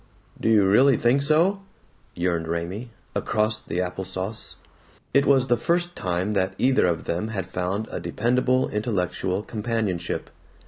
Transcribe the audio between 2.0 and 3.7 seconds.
yearned Raymie, across